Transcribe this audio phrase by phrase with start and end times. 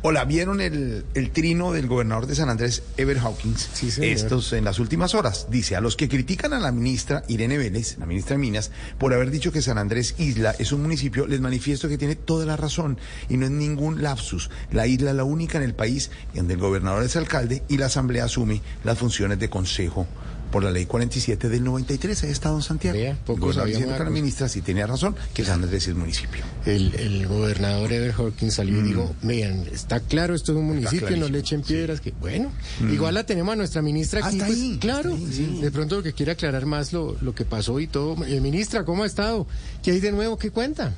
[0.00, 3.68] Hola, ¿vieron el, el trino del gobernador de San Andrés, Ever Hawkins?
[3.72, 4.10] Sí, señor.
[4.12, 5.48] Estos en las últimas horas.
[5.50, 9.12] Dice, a los que critican a la ministra Irene Vélez, la ministra de Minas, por
[9.12, 12.56] haber dicho que San Andrés Isla es un municipio, les manifiesto que tiene toda la
[12.56, 12.96] razón
[13.28, 14.50] y no es ningún lapsus.
[14.70, 17.86] La isla es la única en el país donde el gobernador es alcalde y la
[17.86, 20.06] asamblea asume las funciones de consejo
[20.50, 22.24] por la ley 47 del 93.
[22.24, 22.96] Ahí está don Santiago.
[22.98, 26.42] Vea, poco sabíamos la ministra sí tenía razón, que San Andrés es municipio.
[26.64, 31.16] El, el gobernador Ever Hawkins salió y dijo, vean, está claro, esto es un municipio,
[31.16, 32.50] no le echen piedras, que bueno,
[32.90, 35.60] igual la tenemos a nuestra ministra aquí, Hasta pues, ahí, claro, hasta ahí, sí.
[35.60, 38.24] de pronto que quiere aclarar más lo, lo que pasó y todo.
[38.24, 39.46] Eh, ministra, ¿cómo ha estado?
[39.82, 40.38] ¿Qué hay de nuevo?
[40.38, 40.94] ¿Qué cuenta?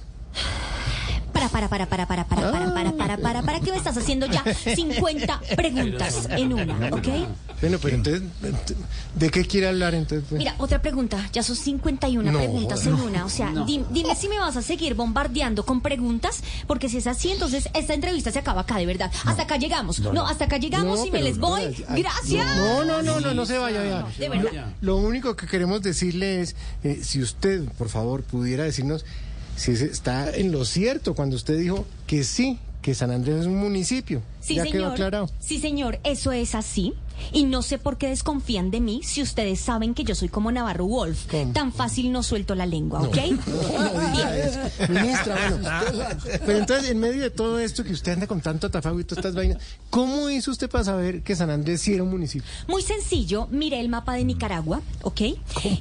[1.48, 4.26] Para, para, para, para, para, para, para, para, para, para, para, que me estás haciendo
[4.26, 7.08] ya 50 preguntas en una, ¿ok?
[7.62, 8.22] Bueno, pero entonces,
[9.14, 10.26] ¿de qué quiere hablar entonces?
[10.28, 10.38] pues?
[10.38, 14.28] Mira, otra pregunta, ya son 51 No, preguntas en una, o sea, di- dime si
[14.28, 18.38] me vas a seguir bombardeando con preguntas, porque si es así, entonces esta entrevista se
[18.38, 19.10] acaba acá, de verdad.
[19.24, 21.74] Hasta acá llegamos, no, hasta acá llegamos y me les voy.
[21.88, 22.56] Gracias.
[22.56, 24.06] No, no, no, no, no se vaya ya.
[24.18, 24.66] De verdad.
[24.82, 29.04] Lo, lo único que queremos decirle es, eh, si usted, por favor, pudiera decirnos
[29.60, 33.58] si está en lo cierto cuando usted dijo que sí, que San Andrés es un
[33.58, 34.22] municipio.
[34.40, 34.72] Sí, ya señor.
[34.72, 35.30] quedó aclarado.
[35.38, 36.94] Sí, señor, eso es así.
[37.32, 40.50] Y no sé por qué desconfían de mí si ustedes saben que yo soy como
[40.52, 41.26] Navarro Wolf.
[41.30, 41.52] ¿Cómo?
[41.52, 43.16] Tan fácil no suelto la lengua, ¿ok?
[43.46, 44.88] No.
[44.88, 45.68] Ministra, bueno.
[46.46, 49.18] Pero entonces, en medio de todo esto que usted anda con tanto atafago y todas
[49.18, 49.58] estas vainas,
[49.90, 52.48] ¿cómo hizo usted para saber que San Andrés sí era un municipio?
[52.68, 55.20] Muy sencillo, miré el mapa de Nicaragua, ¿ok?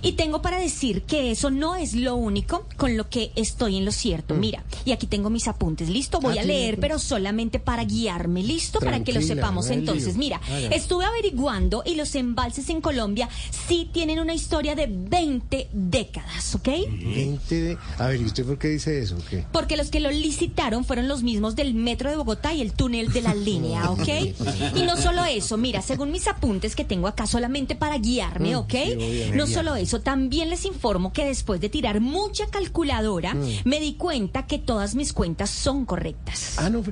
[0.02, 3.86] Y tengo para decir que eso no es lo único con lo que estoy en
[3.86, 4.36] lo cierto.
[4.36, 6.20] Mira, y aquí tengo mis apuntes, ¿listo?
[6.20, 6.38] Voy Mm.
[6.40, 8.80] Ah, a leer, pero solamente para guiarme, ¿listo?
[8.80, 10.10] para que lo sepamos no entonces.
[10.16, 10.20] lío.
[10.20, 11.29] Mira, estuve averiguando
[11.86, 13.30] y los embalses en Colombia
[13.68, 16.68] sí tienen una historia de 20 décadas, ¿ok?
[16.68, 17.78] 20 de...
[17.98, 19.16] A ver, ¿y usted por qué dice eso?
[19.52, 23.12] Porque los que lo licitaron fueron los mismos del metro de Bogotá y el túnel
[23.12, 24.08] de la línea, ¿ok?
[24.76, 28.74] Y no solo eso, mira, según mis apuntes que tengo acá solamente para guiarme, ¿ok?
[29.34, 34.48] No solo eso, también les informo que después de tirar mucha calculadora, me di cuenta
[34.48, 36.56] que todas mis cuentas son correctas.
[36.58, 36.84] Ah, no.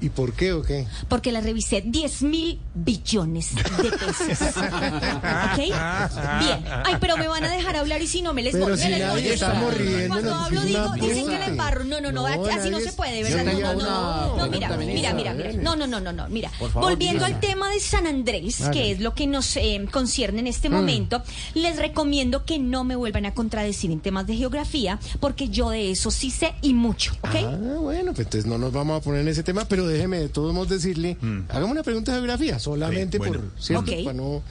[0.00, 0.86] ¿Y por qué o qué?
[1.08, 4.56] Porque las revisé 10 mil billones de pesos.
[4.56, 5.58] ¿Ok?
[5.58, 6.64] Bien.
[6.84, 8.78] Ay, pero me van a dejar hablar y si no me les Pero voy.
[8.78, 9.26] si les voy.
[9.26, 11.84] estamos riendo, Cuando hablo digo, dicen que le embarro.
[11.84, 13.44] No, no, no, No, así no se puede, ¿verdad?
[13.44, 15.52] No, no, no, no, mira, mira, mira, mira.
[15.54, 16.50] No, no, no, no, no, mira.
[16.74, 20.68] Volviendo al tema de San Andrés, que es lo que nos eh, concierne en este
[20.68, 21.22] momento,
[21.54, 25.90] les recomiendo que no me vuelvan a contradecir en temas de geografía, porque yo de
[25.90, 27.34] eso sí sé y mucho, ¿ok?
[27.36, 30.28] Ah, bueno, pues entonces no nos vamos a poner en ese tema, pero déjeme de
[30.28, 31.16] todos modos decirle,
[31.48, 33.48] hagamos una pregunta de geografía, solamente Bien, bueno.
[33.52, 33.90] por, ¿cierto?
[33.92, 34.04] Ok.
[34.04, 34.42] Para no-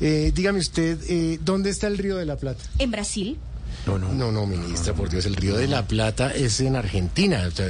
[0.00, 2.62] Eh, dígame usted, eh, ¿dónde está el Río de la Plata?
[2.78, 3.36] En Brasil.
[3.86, 4.12] No, no.
[4.12, 7.44] No, no, ministra, por Dios, el Río de la Plata es en Argentina.
[7.46, 7.66] o sea,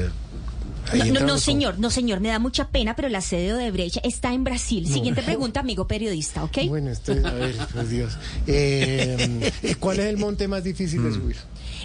[0.93, 3.99] No, no, no, señor, no, señor, me da mucha pena, pero la sede de Odebrecht
[4.05, 4.87] está en Brasil.
[4.87, 6.59] Siguiente pregunta, amigo periodista, ¿ok?
[6.69, 8.17] Bueno, este, a ver, por Dios.
[8.47, 9.51] Eh,
[9.81, 11.37] ¿Cuál es el monte más difícil de subir?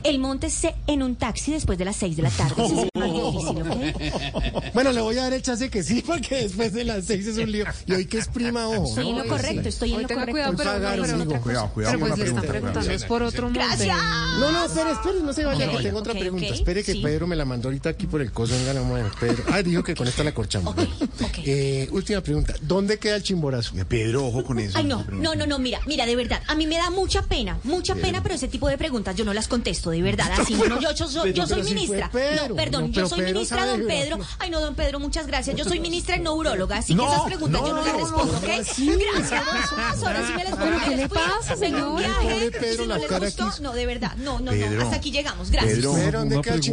[0.03, 2.63] El monte C en un taxi después de las 6 de la tarde.
[2.63, 4.63] Ese es el más difícil, ¿ok?
[4.73, 7.37] Bueno, le voy a dar el chance que sí, porque después de las seis es
[7.37, 7.65] un lío.
[7.85, 8.85] Y hoy que es prima, ojo.
[8.85, 9.23] Estoy en ¿no?
[9.23, 10.31] lo correcto, estoy en Hoy lo tenga correcto.
[10.33, 11.29] cuidado, pero, Pagar, no, pero, amigo.
[11.29, 11.43] otra cosa.
[11.43, 13.59] Cuidado, cuidado pero pues le están pregunta, preguntando, es por otro monte.
[13.59, 13.97] Gracias.
[14.39, 16.47] No, no, espere, espere, no se vaya, que tengo otra pregunta.
[16.47, 17.01] Espere que sí.
[17.01, 18.53] Pedro me la mandó ahorita aquí por el coso.
[18.53, 18.73] Venga,
[19.19, 19.43] Pedro.
[19.51, 20.73] Ah, dijo que con esta la corchamos.
[20.73, 20.79] Ok,
[21.21, 21.37] ok.
[21.45, 22.53] Eh, última pregunta.
[22.61, 23.73] ¿Dónde queda el chimborazo?
[23.87, 24.77] Pedro, ojo con eso.
[24.77, 27.57] Ay, no, no, no, no, mira, mira, de verdad, a mí me da mucha pena,
[27.63, 30.65] mucha pena, pero ese tipo de preguntas yo no las contesto, de verdad, así no,
[30.65, 32.09] no, yo, yo, soy- yo ministra.
[32.47, 34.19] No, perdón, No, yo soy Pedro ministra, sabe don Pedro.
[34.39, 35.55] Ay, no, don Pedro, muchas gracias.
[35.55, 37.93] Yo soy ministra en neuróloga, así No, que esas preguntas no, yo no no, las
[37.93, 38.43] no, respondo, no, ¿ok?
[38.47, 40.03] no, Gracias.
[40.03, 40.59] Ahora sí me les voy.
[40.59, 41.97] ¿Pero me qué les le pasa, señor?
[41.99, 44.71] viaje, Pobre Pedro, si no la les cara gustó, no, de verdad, no, no, Pedro,
[44.71, 45.49] no, hasta aquí llegamos.
[45.51, 45.75] Gracias.
[45.75, 46.69] Pedro, ¿dónde queda el chimborazo?